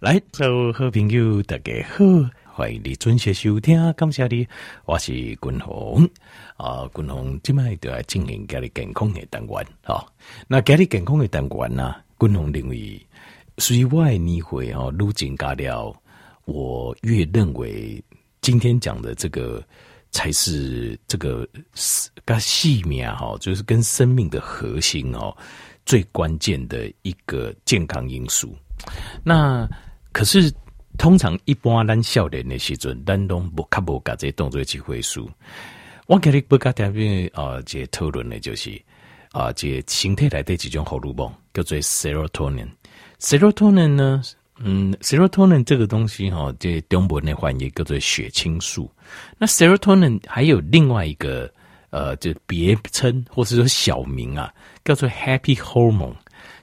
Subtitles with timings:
[0.00, 2.02] 来，所有好朋友大家好，
[2.54, 4.48] 欢迎你准时收听，感谢你，
[4.86, 6.08] 我是君鸿
[6.56, 10.02] 啊，君鸿今麦就来进行家里健康的单元啊。
[10.48, 13.06] 那家里健康的单元呢，君鸿认为，
[13.58, 15.94] 随外年会哦，愈增加了，
[16.46, 18.02] 我越认为
[18.40, 19.62] 今天讲的这个
[20.12, 21.46] 才是这个
[22.24, 25.36] 跟细命哈，就是跟生命的核心哦。
[25.84, 28.56] 最关键的一个健康因素，
[29.24, 29.68] 那
[30.12, 30.52] 可是
[30.98, 35.30] 通常一般咱少年的时阵，咱都不看不搞这些动作机会数。
[36.06, 38.80] 我给你不搞特别啊，这讨论的就是
[39.32, 42.68] 啊，这身体来的几种荷尔蒙叫做 serotonin。
[43.18, 44.22] serotonin 呢，
[44.58, 48.90] 嗯，serotonin 这个东西哈，这中文的翻译叫做血清素。
[49.38, 51.50] 那 serotonin 还有另外一个。
[51.92, 54.54] 呃，就别称或者说小名啊，
[54.84, 56.14] 叫做 Happy Hormone，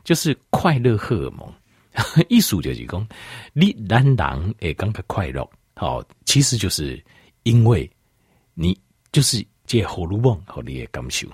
[0.05, 1.53] 就是快乐荷尔蒙。
[2.29, 3.07] 意思就是讲，
[3.53, 7.03] 你让人诶感觉快乐，好，其实就是
[7.43, 7.89] 因为
[8.53, 8.77] 你
[9.11, 11.27] 就是这荷尔蒙和你的感受。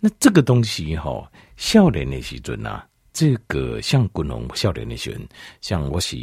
[0.00, 5.28] 那这个东西哈，少年的时阵啊，这个像滚龙少年的时阵，
[5.60, 6.16] 像我是。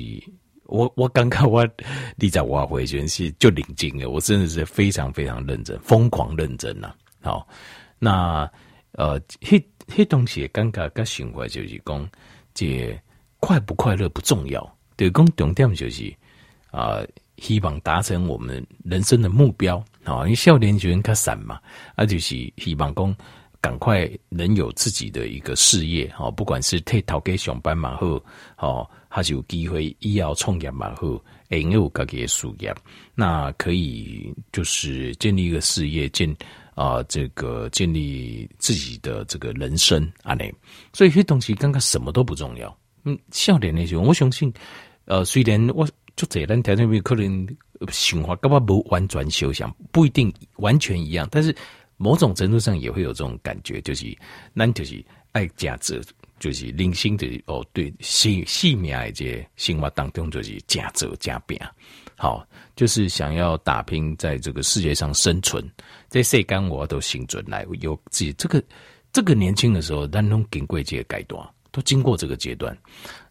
[0.66, 1.68] 我我刚刚我
[2.16, 6.96] 你在我回旋是就领进了，我真的是非常非常认真，疯狂认真呐、啊。
[7.24, 7.48] 好，
[8.00, 8.50] 那
[8.94, 12.10] 呃，黑黑东西尴尬跟循环就是讲，
[12.54, 12.98] 这
[13.42, 16.16] 快不快乐不重要，对，讲重点就是
[16.72, 17.02] 啊、
[17.38, 20.24] 希望达成我们人生的目标啊。
[20.24, 21.60] 因为少年时较散嘛，
[21.96, 23.14] 啊，就是希望讲
[23.60, 28.24] 赶快能有自己的一个事业，哈，不管是替头家上班嘛好，
[28.56, 28.92] 好。
[29.14, 30.96] 还是有机会医药创业嘛？
[30.96, 32.74] 后哎，有自己的事业，
[33.14, 36.34] 那可以就是建立一个事业，建
[36.76, 40.50] 啊、这个建立自己的这个人生啊，内。
[40.94, 42.74] 所以这些东西刚刚什么都不重要。
[43.04, 44.54] 嗯，少年那些，我相信，
[45.06, 47.48] 呃，虽然我就这咱条件可能
[47.90, 51.56] 想法根本不完全相像，不一定完全一样，但是
[51.98, 54.06] 某种程度上也会有这种感觉，就是
[54.56, 56.02] 咱就是爱价值。
[56.40, 61.62] 就是零星的哦，对，细细命的这些生活当中就是加折加变，
[62.18, 62.44] 好，
[62.76, 65.64] 就是想要打拼在这个世界上生存，
[66.10, 68.64] 这世间我都心准来有自己这个
[69.14, 72.78] 这个年轻的时候，咱拢经过这个阶段，都经过这个阶段，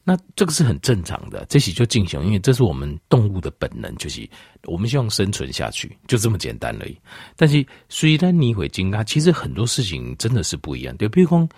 [0.03, 4.29] 那这个是很正常的，这些就进行，因为这是我们动物的本能，就是
[4.65, 6.99] 我们希望生存下去，就这么简单而已。
[7.37, 11.49] 但是虽然你会惊讶，其实很多事情真的是不一样，对，比如说。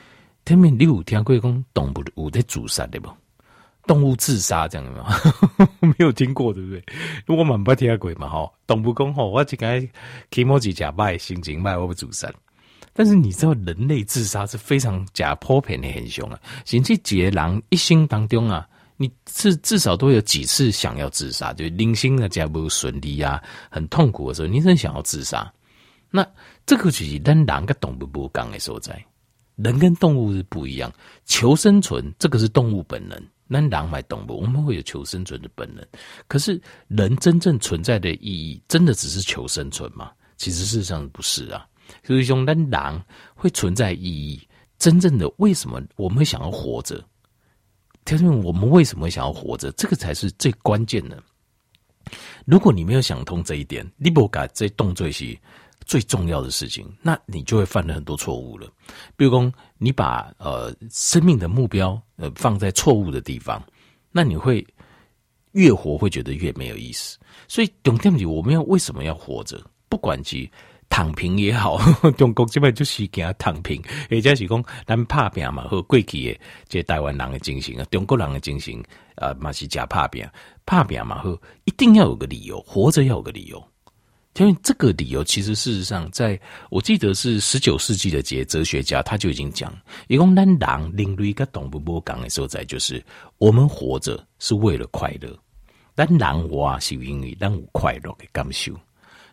[0.44, 3.09] 前面你有听过讲动物有在自杀的不？
[3.87, 5.16] 动物自杀这样的吗？
[5.78, 6.82] 没有听过，对不对？
[7.25, 9.81] 如果蛮不听过嘛，哈，动物讲吼，我这个
[10.32, 12.28] 起毛几假败，心情败，我不自杀。
[12.92, 16.38] 但是你知道，人类自杀是非常假普遍的很凶啊。
[16.64, 25.50] 甚至一个人一生当中啊，你至至少都有几次想要自杀，就零星的家不顺利啊，很痛苦的时候，你真想要自杀。
[26.10, 26.26] 那
[26.66, 29.02] 这个就是咱人跟动物不一样的所在。
[29.56, 30.92] 人跟动物是不一样，
[31.25, 33.19] 求生存这个是动物本能。
[33.47, 35.84] 那狼买动物，我们会有求生存的本能。
[36.26, 40.10] 可是人真正存在的意义，真的只是求生存吗？
[40.38, 41.66] 其实事实上不是啊。
[42.02, 43.04] 所以说，那狼
[43.34, 44.48] 会存在意义，
[44.78, 47.04] 真正的为什么我们会想要活着？
[48.04, 49.70] 条件我们为什么想要活着？
[49.72, 51.22] 这个才是最关键的。
[52.44, 55.38] 如果你没有想通这一点，你不敢这动作是。
[55.84, 58.70] 最重要的事情，那你就会犯了很多错误了。
[59.16, 63.60] 比如说，你把呃生命的目标呃放在错误的地方，
[64.12, 64.64] 那你会
[65.50, 67.19] 越活会觉得越没有意思。
[67.48, 69.60] 所以，重点是我们要为什么要活着？
[69.88, 70.48] 不管是
[70.92, 71.78] 躺平也好，
[72.19, 78.75] 中国这边就是给他躺平，或者是讲咱拍拼嘛，和过去的这台湾人的精神啊，中国人的精神
[79.16, 80.22] 啊，嘛是假拍拼，
[80.66, 83.64] 拍拼嘛，和一定要有个理由，活着要有个理由。
[84.36, 86.38] 因为这个理由，其实事实上，在
[86.69, 89.75] 我记得是十九世纪的这哲学家，他就已经讲，
[90.08, 93.02] 一共咱人另类个动物不讲的所在，就是
[93.38, 95.34] 我们活着是为了快乐。
[95.97, 98.75] 咱人活是因为咱有快乐的感受。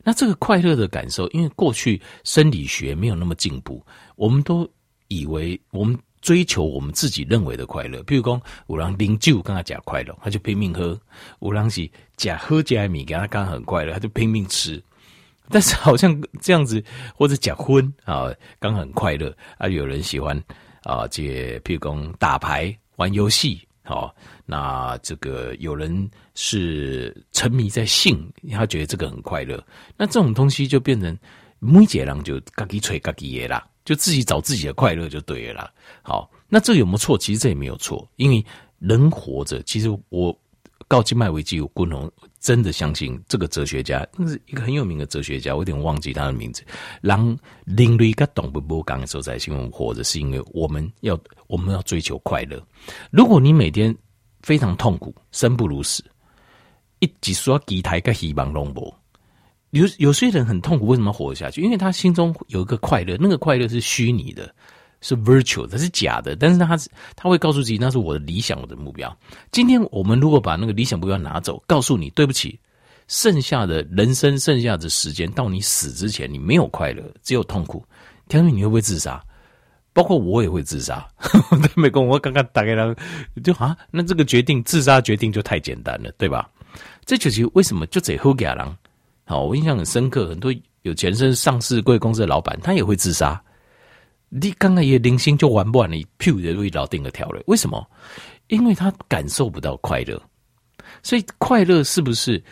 [0.10, 3.86] 那这个快乐的感受，因为过去生理学没有那么进步，
[4.16, 4.68] 我们都
[5.08, 8.02] 以为我们追求我们自己认为的快乐。
[8.02, 10.98] 比如说，有人喝酒跟他讲快乐，他就拼命喝；
[11.42, 14.84] 有人是假喝假米，给他刚很快乐，他就拼命吃。
[15.48, 16.84] 但是好像这样子，
[17.14, 20.36] 或者假婚啊，刚很快乐啊，有人喜欢
[20.82, 24.16] 啊，这譬如讲打牌、玩游戏，好，
[24.46, 29.60] 那这个有人是沉迷在性，他觉得这个很快乐，
[29.98, 31.18] 那这种东西就变成
[31.58, 35.74] 每个人就嘎叽吹自己的啦，就自己找自己的快乐就对了啦。
[36.04, 37.18] 好，那这有没有错？
[37.18, 38.46] 其实这也没有错，因为
[38.78, 40.40] 人活着，其实我
[40.90, 46.64] 到今麦为止，我滚红真的相信这个哲学家，那是一个很有名的哲学家，我有点忘记他的名字。
[47.00, 52.60] 让人类跟动物不刚的时候，在新闻活着，是因为我们要我们要追求快乐。
[53.12, 53.96] 如果你每天
[54.42, 56.04] 非常痛苦，生不如死，
[56.98, 58.92] 一直说期待跟希望拢无。
[59.70, 61.62] 有有些人很痛苦，为什么活下去？
[61.62, 64.52] 因为他心中有一个快乐，那个快乐是虚拟的。
[65.02, 66.78] 是 virtual，它是假的，但是他
[67.16, 69.16] 他会告诉自己那是我的理想，我的目标。
[69.52, 72.60] 今天我们如果把那个理想目标拿走，告诉你对不起，
[73.08, 77.84] 剩下的人生剩下的时间到你死之前，你没有快乐，只有痛苦。
[78.28, 79.22] 天明，你会不会自杀？
[79.94, 81.06] 包括我也会自杀。
[81.64, 82.96] 在美国，我刚刚打给他，
[83.44, 86.50] 就啊，那这个决定自杀决定就太简单了，对吧？
[87.06, 88.78] 这就是为什么就这后家人。
[89.26, 90.54] 好，我印象很深刻，很多
[90.84, 93.42] 有钱人上市贵公司的老板，他也会自杀。
[94.30, 97.42] 你刚刚也零星就玩不完你，屁股的味道定个条了。
[97.48, 97.86] 为什么？
[98.48, 100.22] 因为他感受不到快乐，
[101.04, 102.44] 所以快乐是不是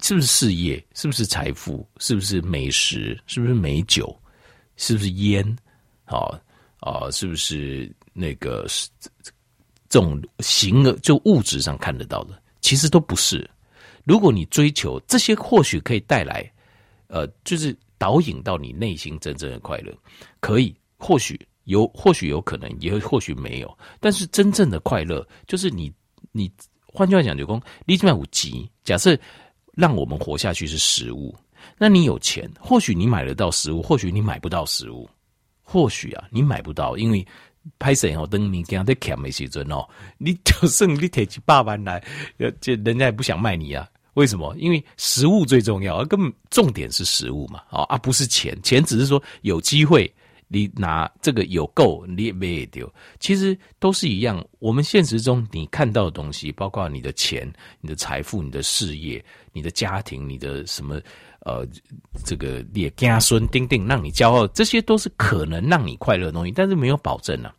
[0.00, 0.82] 是不是事业？
[0.94, 1.86] 是不是财富？
[1.98, 3.18] 是不是美食？
[3.26, 4.14] 是不是美酒？
[4.76, 5.44] 是不是烟？
[6.04, 6.40] 啊
[6.80, 8.66] 啊，是不是那个
[9.88, 12.42] 这种形而就物质上看得到的？
[12.60, 13.48] 其实都不是。
[14.04, 16.50] 如果你追求这些，或许可以带来，
[17.06, 17.74] 呃，就是。
[18.04, 19.90] 导引到你内心真正的快乐，
[20.38, 23.78] 可以，或许有，或许有可能，也或许没有。
[23.98, 25.90] 但是真正的快乐，就是你，
[26.30, 26.52] 你
[26.84, 29.18] 换句话讲，就讲你这边有急，假设
[29.72, 31.34] 让我们活下去是食物，
[31.78, 35.08] 那你有钱，或许你买得到食物，或许你买不到食物，
[35.62, 37.26] 或许啊，你买不到，因为
[37.78, 39.82] 拍摄哦，等你给他在欠的时阵哦，
[40.18, 42.04] 你就算你提起百万来，
[42.60, 43.88] 这人家也不想卖你啊。
[44.14, 44.54] 为什么？
[44.56, 48.56] 因为食物最重要，而根本重点是食物嘛，啊，而不是钱。
[48.62, 50.12] 钱只是说有机会，
[50.48, 52.90] 你拿这个有够，你也没丢。
[53.18, 54.44] 其实都是一样。
[54.60, 59.22] 我们现实中你看到的东西，包括你的钱、你的财富、你的事业、
[59.52, 61.00] 你的家庭、你的什么
[61.40, 61.66] 呃，
[62.24, 67.52] 这个列家孙丁丁，让你骄傲，这些都是可能让你快乐的东西，但是没有保证啊。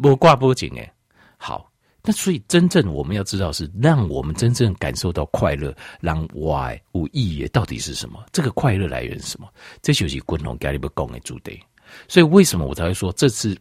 [0.00, 0.94] 不挂不紧哎，
[1.36, 1.70] 好。
[2.06, 8.22] 那所以，真正我们要知道是让我们真正感受到快乐，让 why 无意义到底是什么？
[8.30, 9.48] 这个快乐来源是什么？
[9.80, 11.58] 这就是滚龙家里不讲的主题。
[12.06, 13.56] 所以，为什么我才会说这次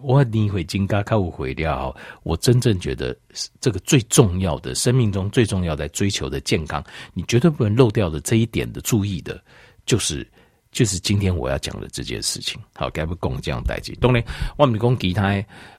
[0.00, 1.94] 我你会金刚开悟回掉？
[2.24, 3.16] 我真正觉得
[3.60, 6.82] 这个最重要的生命中最重要在追求的健康，
[7.14, 9.40] 你绝对不能漏掉的这一点的注意的，
[9.86, 10.28] 就是
[10.72, 12.60] 就是今天我要讲的这件事情。
[12.74, 13.94] 好，该不讲这样代志。
[14.00, 14.20] 当然，
[14.56, 15.28] 我们讲其他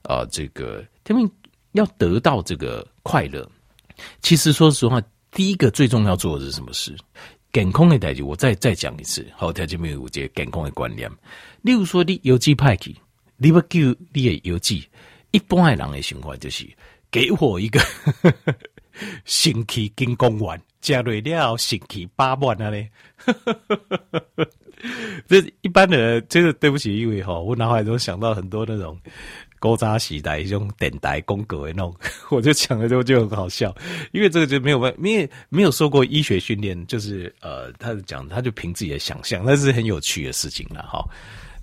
[0.04, 1.30] 啊，这个天命。
[1.74, 3.48] 要得到这个快乐，
[4.21, 5.01] 其实说实话，
[5.31, 6.95] 第一个最重要做的是什么事？
[7.51, 9.25] 健康的代志，我再再讲一次。
[9.36, 11.10] 好，条件没有这个健康的观念。
[11.62, 12.95] 例如说，你邮寄派去，
[13.38, 13.80] 你不给
[14.13, 14.88] 你的邮寄，
[15.31, 16.68] 一般的人的想法就是
[17.10, 17.80] 给我一个
[19.25, 22.89] 神奇金刚丸，加瑞了神奇八万啊嘞。
[25.27, 28.98] 这一般的，真的对不起，因为哈，我脑海中想到很多那种。
[29.60, 31.94] 古早时代一种电台广告的那种，
[32.32, 33.76] 我就讲了之后就很好笑，
[34.14, 41.06] 因为这个就没有办，因为没有受过医学训练，就是呃，他讲他就凭自己的想象，那是很有趣的事情了哈。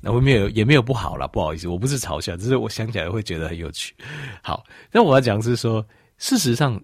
[0.03, 3.95] 那我没有也没有不好了，不好意思，我不是嘲笑，只是我想起来会觉得很有趣。
[4.43, 5.85] 好，那我要讲是说，
[6.19, 6.79] 事实上，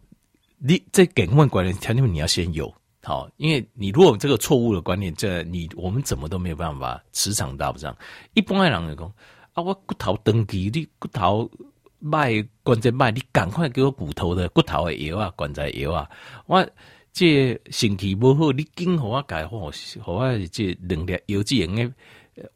[0.58, 2.72] 你在给问观念条件，你要先有
[3.02, 7.94] 好，因为你如果这个错误的观念，这你我们怎么都没有办法磁场搭不上。
[8.32, 9.12] 一般的人来讲。
[9.54, 9.62] 啊！
[9.62, 11.50] 我骨头长期，你骨头
[11.98, 16.08] 卖关节卖，你赶快给我骨头的骨头的药啊，关节药啊！
[16.46, 16.66] 我
[17.12, 21.92] 这身体不好，你紧和我改好，和我这两粒有机用的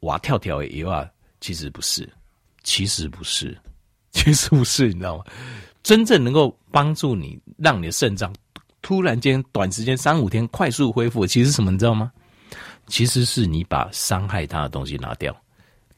[0.00, 1.08] 活跳跳的药啊，
[1.40, 2.08] 其实不是，
[2.62, 3.56] 其实不是，
[4.12, 5.24] 其实不是，你知道吗？
[5.82, 8.34] 真正能够帮助你，让你的肾脏
[8.80, 11.70] 突然间短时间三五天快速恢复，其实什么？
[11.70, 12.10] 你知道吗？
[12.86, 15.36] 其实是你把伤害它的东西拿掉。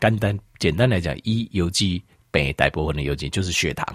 [0.01, 3.87] 简单简单来讲，一邮寄病大部分的邮寄就是血糖。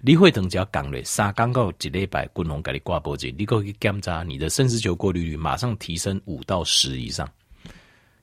[0.00, 7.26] 你会等只要降了三刚到一礼拜，滚龙给你挂脖子，你可以检查你的肾丝球过滤率马上提升五到十以上，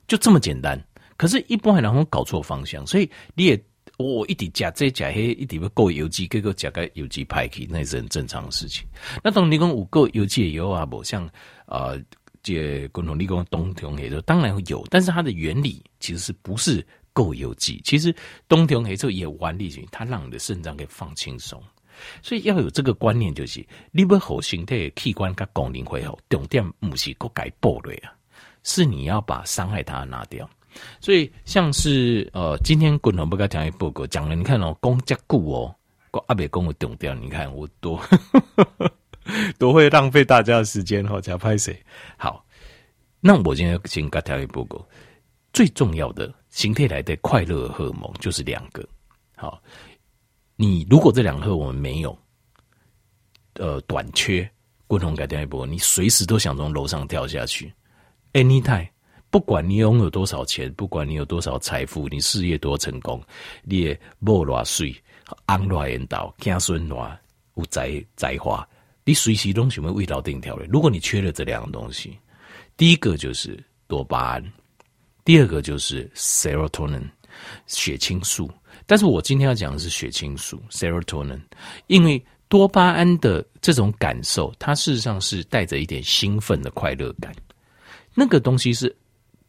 [0.06, 0.80] 就这么简单。
[1.16, 3.60] 可是，一般人会搞错方向，所以你也
[3.96, 8.86] 我、哦、一直加这加黑，一直要够邮寄，结果加个邮寄派去，那是很正常的事情。
[9.24, 11.28] 那当你讲有够邮寄以后啊，不像
[11.66, 12.00] 呃，
[12.42, 16.86] 这滚龙你讲冬虫夏草当然会有，但是它的原理其实是不是？
[17.16, 18.14] 够有机，其实
[18.46, 21.58] 冬天黑之后也玩力气，它让你的肾脏给放轻松，
[22.22, 28.12] 所以要有这个观念，就是你不好身体器官跟功能恢复，重点不是个改暴类啊，
[28.64, 30.46] 是你要把伤害它拿掉。
[31.00, 35.74] 所以像是呃，今天滚龙不该讲一报告讲了，你看哦，公家固哦，
[36.26, 37.98] 阿伯公我懂掉，你看我多，
[39.58, 41.74] 多会浪费大家的时间哈，加拍谁？
[42.18, 42.44] 好，
[43.20, 44.86] 那我今天先跟大家报告，
[45.54, 48.82] 最重要的形态来的快乐荷尔蒙就是两个。
[49.34, 49.62] 好，
[50.56, 52.18] 你如果这两个我们没有，
[53.52, 54.50] 呃，短缺，
[54.86, 57.70] 共同改掉一波，你随时都想从楼上跳下去
[58.32, 58.88] ，anytime。
[59.28, 63.22] 不管你拥有多少钱，不管你有多少财富，你事业多成功，
[63.62, 64.96] 你也无偌水，
[65.44, 67.14] 安偌缘道，子孙偌
[67.56, 68.66] 有才才华，
[69.04, 70.64] 你随时都想要为老顶条的。
[70.70, 72.16] 如果你缺了这两个东西，
[72.78, 74.52] 第一个就是多巴胺，
[75.26, 77.02] 第二个就是 serotonin
[77.66, 78.50] 血清素。
[78.86, 81.40] 但是我今天要讲的是血清素 serotonin，
[81.88, 87.34] 因为多巴胺的这种感受，它事实上是带着一点兴奋的快乐感，
[88.14, 88.96] 那个东西是。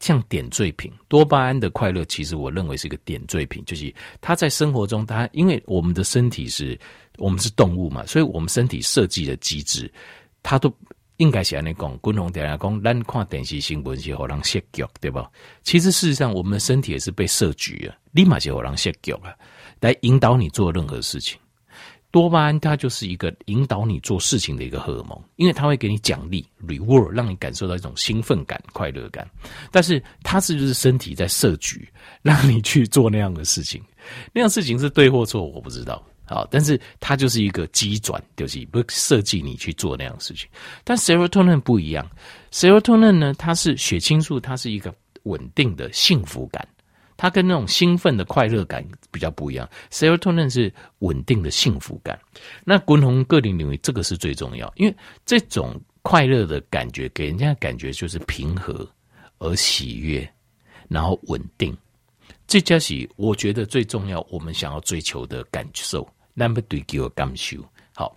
[0.00, 6.78] 像点缀品，多巴胺的快乐，其实我认为是一个点缀品，就是它在生活中，它因为我们的身体是，
[7.16, 9.92] 我们是动物嘛，所以我们身体设计的机制，
[10.40, 10.72] 它都
[11.18, 15.30] 应该写那讲，共同点来讲，咱看电视新闻是好让设局，对吧？
[15.62, 19.34] 其实事实上，我们的身体也是被设局啊，立马就好让设局啊，
[19.80, 21.38] 来引导你做任何事情。
[22.10, 29.28] 多巴胺它就是一个引导你做事情的一个荷尔蒙，因为它会给你奖励 reward，让你感受到一种兴奋感、快乐感。
[29.70, 31.86] 但是它是不是身体在设局，
[32.22, 33.82] 让你去做那样的事情？
[34.32, 36.02] 那样事情是对或错，我不知道。
[36.28, 40.48] 好，但是它就是一个机转，就是不设计你去做那样的事情。
[40.84, 42.08] 但 serotonin 不一样
[42.52, 46.66] ，serotonin 呢，它是血清素，它是一个稳定的幸福感。
[47.16, 52.16] 它跟那种兴奋的快乐感比较不一样，serotonin 是稳定的幸福感。
[52.62, 54.94] 那滚红个人认为这个是最重要，因为
[55.26, 58.88] 这种快乐的感觉给人家感觉就是平和
[59.38, 60.30] 而喜悦，
[60.88, 61.76] 然后稳定。
[62.46, 66.08] 这加是我觉得最重要，我们想要追求的感受。
[66.38, 67.56] Number 对给我感受
[67.94, 68.14] 好。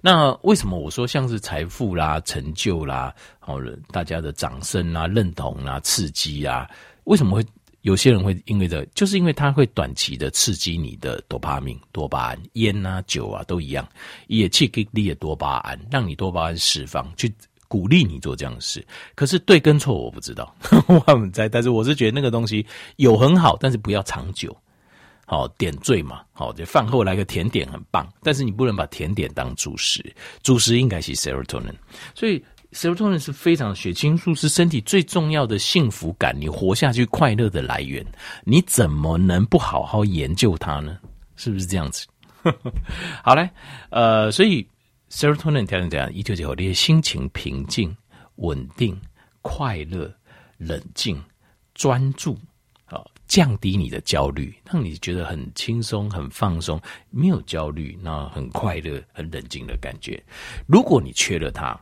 [0.00, 6.68] 那为什么我说像是财富啦、成就啦、好了大家的掌声啊、认同啊、刺激啊，
[7.04, 7.44] 为什么会？
[7.82, 13.88] 有些人会因为这，就是因为它会短期的刺激你的多巴胺、多巴胺，烟啊、酒啊都一样，
[14.26, 17.32] 也去给你的多巴胺，让你多巴胺释放，去
[17.68, 18.86] 鼓励你做这样的事。
[19.14, 20.54] 可是对跟错我不知道，
[21.06, 22.66] 我们在，但是我是觉得那个东西
[22.96, 24.54] 有很好，但是不要长久。
[25.30, 30.04] 好点缀嘛，好就饭后来个甜点很棒，但是你不能把甜点当主食，
[30.42, 31.74] 主食应该是 serotonin，
[32.14, 32.44] 所以。
[32.72, 38.06] Serotonin 是非常血清素，是身体最重要的幸福感，你活下去快乐的来源。
[38.44, 40.96] 你怎么能不好好研究它呢？
[41.34, 42.06] 是不是这样子？
[43.24, 43.50] 好嘞，
[43.90, 44.64] 呃，所以
[45.10, 46.12] Serotonin 调整怎样？
[46.14, 47.92] 一九九，你心情平静、
[48.36, 48.96] 稳定、
[49.42, 50.08] 快乐、
[50.56, 51.20] 冷静、
[51.74, 52.38] 专注，
[53.30, 60.20] 降低你的焦虑，让你觉得很轻松、很放松，没有焦虑，那很快乐、很冷静的感觉。
[60.66, 61.80] 如果你缺了它。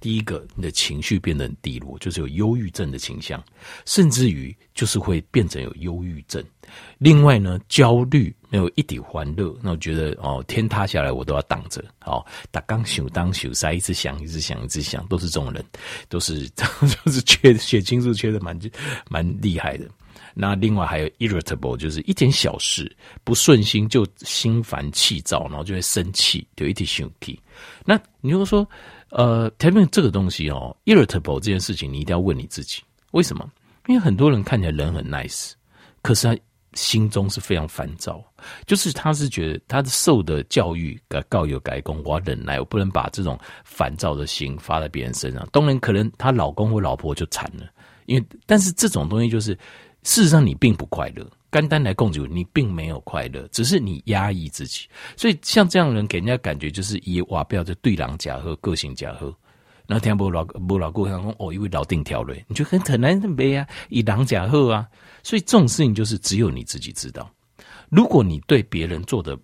[0.00, 3.42] 第一个，你的情绪变得很低落，就是有忧郁症的倾向，
[3.84, 6.40] 甚至于就是会变成有忧郁症。
[6.98, 11.84] 另外呢，焦虑没有一点欢乐，那我觉得哦，天塌下来我都要挡着。
[12.04, 15.64] 哦，打刚想当想塞，一直想，一直想，一直想，都是这种人，
[16.08, 18.56] 都是 就是缺血清素缺的蛮
[19.10, 19.84] 蛮厉害的。
[20.40, 27.38] 那另外还有 irritable，就是一点小事不顺心就心烦气躁，然后就会生气，就一点生气。
[27.84, 28.66] 那你如果说。
[29.10, 33.50] 呃，前面这个东西哦，irritable 这件事情，你一定要问你自己，为什么？
[33.86, 35.52] 因为很多人看起来人很 nice，
[36.02, 36.38] 可是他
[36.74, 38.22] 心中是非常烦躁，
[38.66, 45.48] 就是他是觉得他受的教育该告有改功，我要忍耐，我不能把这种烦躁的心发在别人身上。
[45.52, 47.66] 当然，可能她老公或老婆就惨了，
[48.04, 49.58] 因为但是这种东西就是
[50.08, 51.30] 事实上你并不快乐。
[51.50, 54.86] 单单来供给你，并没有快乐，只是你压抑自己。
[55.16, 59.34] 所以像这样的人，给人家感觉就是以哇，不要就对狼假和个性假和。
[59.86, 64.86] 然后听不老不老顾讲哦，因为老定条了，你就很很难没啊，以狼假和啊。
[65.22, 67.30] 所以这种事情就是只有你自己知道。
[67.90, 69.38] 如果你对别人做的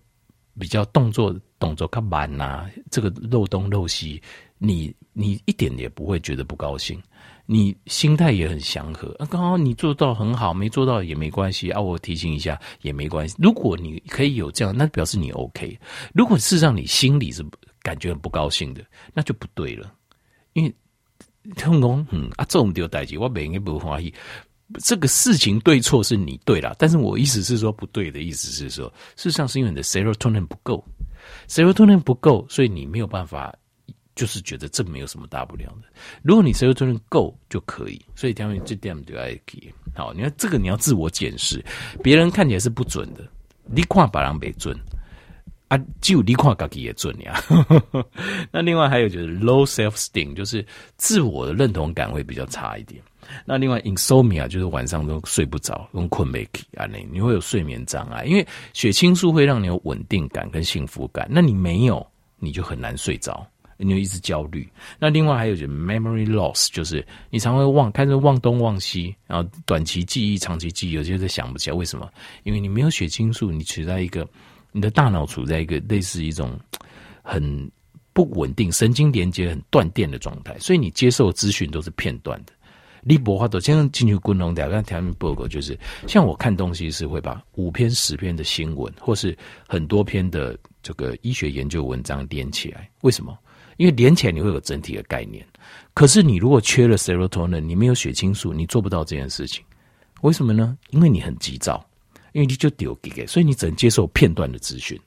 [0.59, 4.21] 比较动作动作较慢呐，这个漏东漏西，
[4.59, 7.01] 你你一点也不会觉得不高兴。
[7.47, 13.35] 你心态也很祥和啊，刚好你做到很好，没做到也没关系啊，我提醒一下也没关系。
[13.37, 15.77] 如果你可以有这样，那表示你 OK。
[16.13, 17.45] 如果事实上你心里是
[17.83, 18.83] 感觉很不高兴的，
[19.13, 19.93] 那就不对了。
[20.53, 20.75] 因为
[21.55, 24.11] 听讲，嗯啊，这种丢代志，我每个不怀疑。
[24.83, 30.83] 这个事情对错是你对了，但是我意思是说不对的意思是说，事实上是因为你的 serotonin 不够
[31.47, 33.55] ，serotonin 不够，所以你没有办法。
[34.15, 35.87] 就是觉得这没有什么大不了的。
[36.23, 39.73] 如果你 serotonin 够就可以，所以他们这点就爱给。
[39.93, 41.63] 好，你看这个你要自我检视，
[42.01, 43.27] 别人看起来是不准的，
[43.65, 44.77] 你看别人没准，
[45.67, 47.41] 啊，只有你看自己也准呀。
[48.51, 50.65] 那另外还有就是 low self esteem，就是
[50.97, 53.01] 自我的认同感会比较差一点。
[53.43, 62.05] 那另外 insomnia 就是晚上都睡不着，用困没起啊，你你会有睡眠障碍，因为血清素会让你有稳定感跟幸福感，那你没有，
[62.37, 63.45] 你就很难睡着，
[63.77, 64.67] 你就一直焦虑。
[64.99, 72.09] 那另外还有就是 memory loss，就是你常会忘，开始忘东忘西，然后短期记忆、长期记忆有些都想不起来，为什么？
[72.43, 74.27] 因为你没有血清素，你处在一个。
[74.71, 76.51] 你的大脑处在一个类似一种
[77.23, 77.71] 很
[78.11, 82.51] 不稳定、神经连接很断电的状态，所以你接受资讯都是片段的。
[83.03, 85.79] 立博话都像进去滚龙的，刚才面报告就是，
[86.09, 92.89] 像我看东西是会把五篇、十篇的新闻，或是很多篇的这个医学研究文章连起来。
[92.99, 93.39] 为什么？
[93.77, 95.45] 因为连起来你会有整体的概念。
[95.93, 99.63] 可是你如果缺了 serotonin，你没有血清素，你做不到这件事情。
[100.21, 100.77] 为什么呢？
[100.89, 101.85] 因为你很急躁。
[102.33, 104.99] 因为你就丢给，所以你只能接受片段的资讯，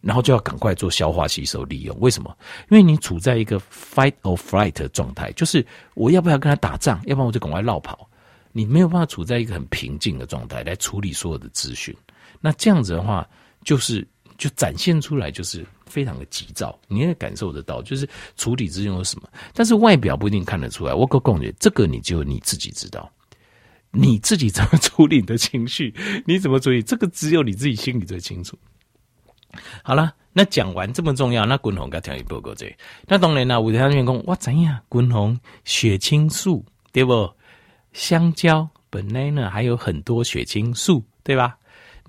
[0.00, 1.94] 然后就要赶快做消化吸收利用。
[2.00, 2.34] 为什么？
[2.70, 5.62] 因为你处在一个 fight or flight 的状态，就是
[5.92, 8.08] 我要不要跟他打仗，要不然我就赶快落跑。
[8.52, 11.94] 你没有办法处在一个很平静的状态来处理所有的资讯。
[12.40, 13.28] 那这样子的话，
[13.62, 14.08] 就是
[14.38, 20.94] 就展现出来就是非常的急躁，你也感受得到，就是处理之中有什么，但是外表不一定看得出来。
[20.94, 23.10] 我可感觉这个你就你自己知道。
[23.92, 25.92] 你自己怎么处理你的情绪？
[26.24, 26.80] 你怎么处理？
[26.80, 28.56] 这个只有你自己心里最清楚。
[29.82, 32.72] 好了，那讲完这么重要，那滚红该听一报告这。
[33.08, 34.78] 那当然了，我听员工，我怎样？
[34.88, 37.28] 滚红血清素对不？
[37.92, 41.58] 香蕉本来呢还有很多血清素，对吧？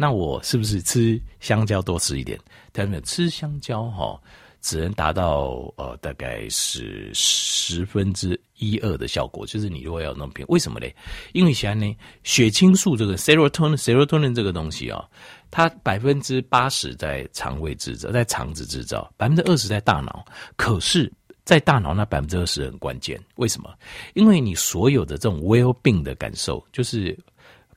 [0.01, 2.39] 那我是不是吃香蕉多吃一点？
[2.73, 4.19] 他们吃香蕉哈。
[4.63, 10.95] 只能达到呃大概是十分之一二的效果，就是你如果要弄平，为什么嘞？
[11.33, 15.01] 因为现在呢，血清素这个 serotonin serotonin 这个东西啊、哦，
[15.49, 20.23] 它百分之八十在肠胃制造，在肠子制造，百分之二十在大脑。
[20.55, 21.11] 可是，
[21.43, 23.73] 在大脑那百分之二十很关键，为什么？
[24.13, 27.17] 因为你所有的这种 well being 的感受，就是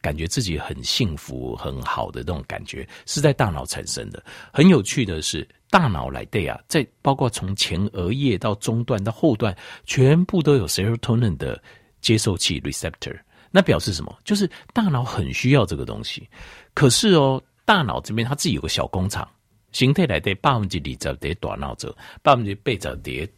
[0.05, 4.23] 感觉自己很幸福、很好的这种感觉，是在大脑产生的。
[4.53, 5.49] 很有趣的是。
[5.71, 9.53] 大脑来对啊，在包括从前额叶到中段到后段，
[9.85, 11.61] 全部都有 serotonin 的
[12.01, 13.19] 接受器 receptor。
[13.51, 14.17] 那表示什么？
[14.25, 16.29] 就是大脑很需要这个东西。
[16.75, 19.29] 可是哦，大脑这边它自己有个小工厂，
[19.73, 23.29] 形态来对百分之二十在短脑这，百分之八十在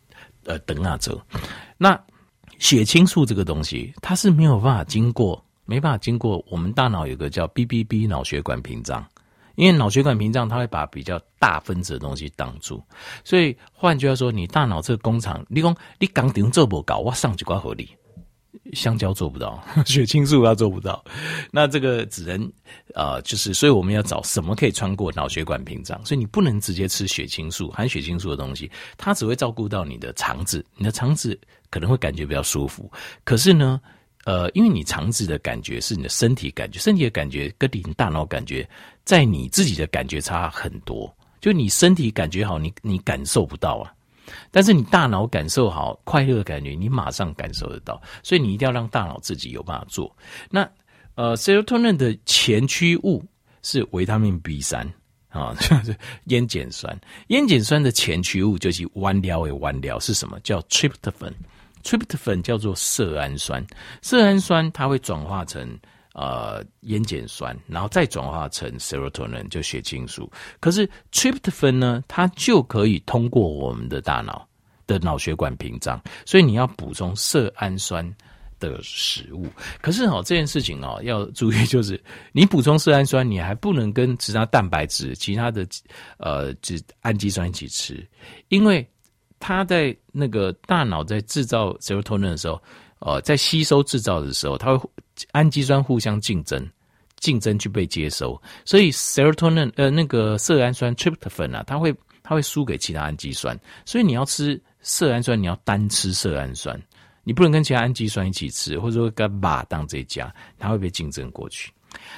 [0.44, 1.18] 呃等啊这。
[1.79, 1.98] 那
[2.59, 9.07] 血清素这个东西，它是没有办法经过，没办法经过我们大脑有个叫 BBB 脑血管屏障。
[9.57, 12.85] 因为脑血管屏障，它会把比较大分子的东西挡住，
[13.24, 17.88] 所以换句话说，你大脑这个工厂，你讲你刚顶做不搞，我上几块合理，
[18.74, 21.02] 香蕉做不到， 血清素它做不到，
[21.50, 22.52] 那这个只能
[22.94, 32.92] 呃，就是所以我们要找什么可以穿过脑血管屏障，所以你不能直接吃血清素含血清素的东西，它只会照顾到你的肠子，你的肠子可能会感觉比较舒服，
[33.24, 33.81] 可是呢。
[34.26, 38.68] 呃，因为你肠子的感觉是你的身体感觉，身体的感觉跟你大脑感觉，
[39.04, 41.16] 在你自己的感觉差很多。
[41.40, 43.94] 就你身体感觉好，你你感受不到啊，
[44.50, 48.02] 但是你大脑感受好，快乐的感觉你马上感受得到。
[48.24, 50.14] 所以你一定要让大脑自己有办法做。
[50.50, 50.68] 那
[51.14, 53.24] 呃，serotonin 的前驱物
[53.62, 54.92] 是维他命 B 三
[55.28, 56.98] 啊，就 是烟碱酸。
[57.28, 60.40] 烟碱酸的前驱物就是弯料为弯料是什么？
[60.40, 61.32] 叫 tryptophan。
[61.87, 63.64] Tryptophan 叫做色氨酸，
[64.03, 65.79] 色氨酸它会转化成
[66.14, 70.29] 呃烟碱酸，然后再转化成 serotonin 就血清素。
[70.59, 74.44] 可是 tryptophan 呢，它就可以通过我们的大脑
[74.85, 78.05] 的脑血管屏障，所以你要补充色氨酸
[78.59, 79.46] 的食物。
[79.81, 85.64] 可是哦，这件事情哦要注意，就是你补充色氨酸，你还不能跟其他蛋白质、其他的
[86.18, 88.05] 呃就氨基酸一起吃，
[88.49, 88.85] 因为。
[89.38, 92.62] 它在那个大脑在制造 serotonin 的时候，
[93.01, 94.90] 呃，在吸收制造的时候，它会
[95.33, 96.66] 氨基酸互相竞争，
[97.16, 106.81] 竞争去被接收，所以 serotonin 呃那个色氨酸 tryptophan 啊，它会它会输给其他氨基酸，所以你要吃色氨酸，你要单吃色氨酸，
[107.22, 111.70] 你不能跟其他氨基酸一起吃，或者说跟马当这一家，它会被竞争过去。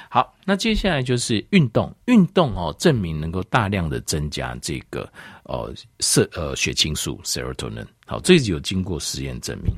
[0.09, 1.93] 好，那接下来就是运动。
[2.05, 5.07] 运动哦，证明能够大量的增加这个
[5.43, 7.85] 呃色呃血清素 serotonin。
[8.05, 9.71] 好，这有经过实验证明。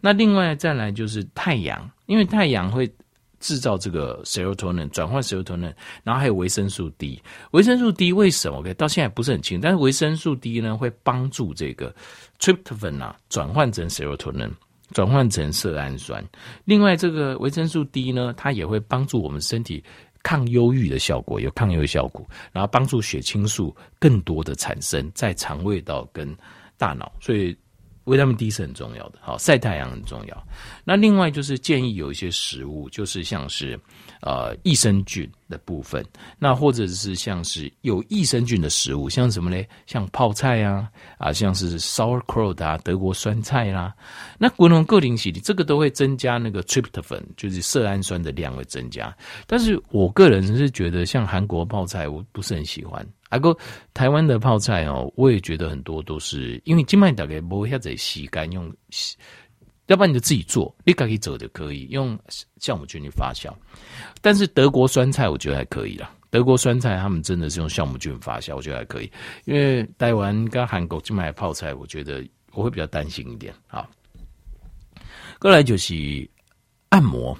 [0.00, 2.92] 那另外再来就是太阳，因为太阳会
[3.38, 7.22] 制造这个 serotonin，转换 serotonin，然后还有维生素 D。
[7.52, 11.94] 维生素 D 为什么？OK，到现在不是很清楚，但是维生素 D 呢会帮助这个
[12.40, 14.50] tryptophan 啊转换成 serotonin。
[14.92, 16.24] 转换成色氨酸，
[16.64, 19.82] 另外这个维生素 D 呢，它也会帮助我们身体
[20.22, 26.36] 抗忧郁的效果，有抗忧郁效果，然后帮助血清素更多的产生在肠胃道跟
[26.76, 27.56] 大脑，所以。
[28.04, 30.46] 维他命 D 是很重要的，好，晒太阳很重要。
[30.82, 33.78] 那另外就是建议有一些食物，就是像是
[34.22, 36.04] 呃益生菌的部分，
[36.38, 39.68] 那或者是像是有益生菌的食物，像什么嘞？
[39.86, 43.94] 像泡菜啊，啊，像是 sauerkraut 啊，德国酸菜啦、
[44.38, 49.14] 那滚龙个零洗涤，这个都会增加那个 tryptophan，就是色氨酸的量会增加。
[49.46, 53.06] 但是我个人是觉得，像韩国泡菜，我不是很喜欢。
[53.30, 53.54] 阿哥，
[53.92, 59.16] 台湾的泡菜哦，我也觉得很多都是因为金麦大概不会下在洗干用洗，
[59.88, 62.18] 要不然你就自己做，你可以走就可以用
[62.60, 63.52] 酵母菌去发酵。
[64.22, 69.10] 但是德国酸菜我觉得还可以啦，德国酸菜他们真的是用酵母菌发酵，我觉得还可以。
[69.44, 73.52] 因为台湾跟韩国去买泡菜，我觉得我会比较担心一点。
[73.66, 73.88] 好，
[75.38, 76.30] 过来就是。
[76.90, 77.38] 按摩，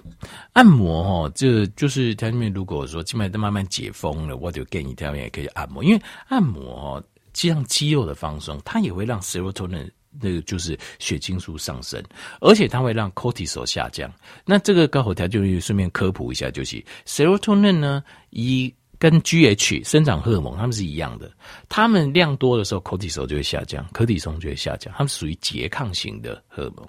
[0.53, 2.53] 按摩哦，这就是它里面。
[2.53, 12.03] 如果说静脉都慢慢解封了，我就建议他们也可以按摩，因为按摩哦，像肌肉的放松，它也会让 serotonin 那个就是血清素上升，
[12.41, 14.13] 而且它会让 cortisol 下降。
[14.45, 18.75] 那这个高火条就顺便科普一下，就是 serotonin 呢，一。
[19.01, 21.31] 跟 GH 生长荷尔蒙，它们是一样的。
[21.69, 24.93] 它们量多的时候，cortisol 就会下降，柯蒂松就会下降。
[24.97, 26.85] 它们属于拮抗型的荷尔蒙。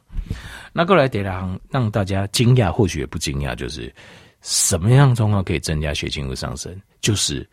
[0.74, 3.94] 那过来得让让大家惊讶，或许也不惊讶，就是
[4.42, 6.76] 什么样状况可以增加血清素上升？
[7.00, 7.48] 就是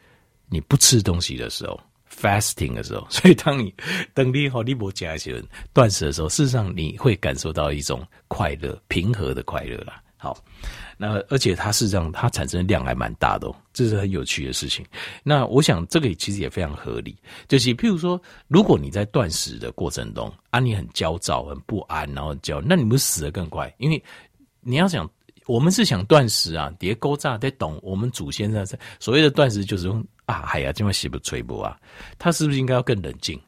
[0.49, 1.79] 你不吃东西的时候
[2.19, 3.07] ，fasting 的时候。
[3.11, 3.75] 所以当你
[4.15, 10.03] 等你和你不加一些断食的时候，事实上你会感受到一种快乐、平和的快乐啦。
[10.17, 10.37] 好。
[10.99, 14.83] 那而且它事实上它产生的量还蛮大的哦，这是很有趣的事情。
[15.23, 17.15] 那我想这个其实也非常合理，
[17.49, 23.71] 就是譬如说，如果你在断食的过程中啊，你很焦躁、很不安，然后焦，那你不死得更快？
[23.77, 24.03] 因为
[24.63, 25.07] 你要想，
[25.47, 28.65] 我们是想断食啊，叠勾炸得懂，我们祖先在
[28.99, 31.79] 所谓的断食就是用啊，哎呀，今晚洗不吹不啊，
[32.19, 33.41] 他是不是应该要更冷静，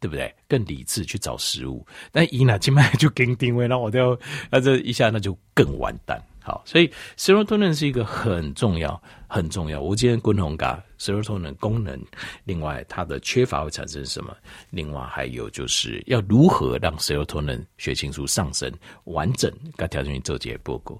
[0.00, 0.34] 对不对？
[0.48, 1.86] 更理智去找食物？
[2.10, 4.18] 但伊娜今晚就给你定位，那我就
[4.50, 6.20] 那这一下那就更完蛋。
[6.46, 9.80] 好，所以 serotonin 是一个很重要、很重要。
[9.80, 12.00] 我今天滚红嘎 serotonin 功能，
[12.44, 14.32] 另外它的缺乏会产生什么？
[14.70, 18.72] 另外还有就是要如何让 serotonin 血清素上升
[19.06, 19.52] 完整？
[19.76, 20.96] 该调整去做这些报告。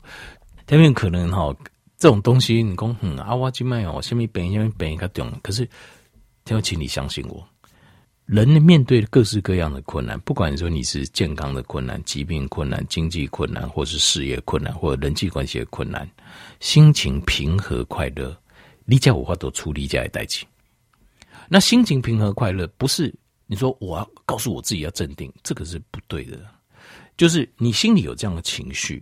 [0.67, 1.55] 他们可能哈
[1.97, 5.65] 这种东西，你讲嗯啊，我今麦哦，下面变下面变一个懂，可是
[6.45, 7.49] 听我请你相信我。
[8.27, 16.09] 人面对各式各样的困难，不管说你是健康的困难、疾病困难、经济困难，或是事业困难，或人际关系的困难，
[16.59, 18.37] 心情平和快乐，
[18.85, 20.45] 你叫我话都处理这样代志。
[21.49, 23.15] 那心情平和快乐，不是
[23.47, 26.37] 你说我要告诉我自己要镇定，这个是不对的。
[27.17, 29.01] 就是你心里有这样的情绪，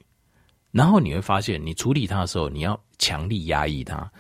[0.70, 4.12] 然后你会发现，你处理它的时候，你要强力压抑它。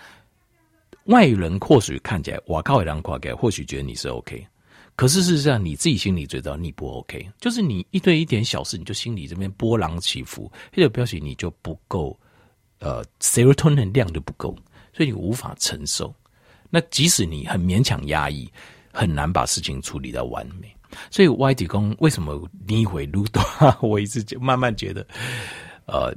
[1.04, 4.46] 外人或许看起来，我靠，一两块给，或许觉得你是 OK。
[4.96, 12.16] 可是事实上，你自己心里知道你不 OK，就是你一对一点小事，你就心里这边波浪起伏，这个表示你就不够，
[12.78, 14.54] 呃，serotonin 量就不够，
[14.92, 16.14] 所以你无法承受。
[16.70, 18.48] 那即使你很勉强压抑，
[18.92, 20.72] 很难把事情处理到完美。
[21.10, 23.42] 所以 Y 底公为什么逆回路多？
[23.82, 25.04] 我一直就慢慢觉得，
[25.86, 26.14] 呃，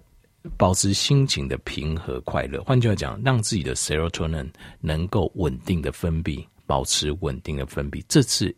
[0.55, 4.47] 保持心情的平和快乐，换句话讲，让自己的 serotonin
[4.79, 8.55] 能够稳定的分泌，保持稳定的分泌，这次。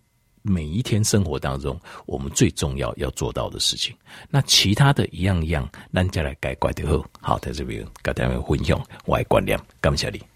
[0.50, 3.96] 每一天生活当中，我们最重要要做到的事情，
[4.30, 10.29] 那其他的一样一样，咱再来改怪的后，好，在这边跟大家分享我的观念，感谢你。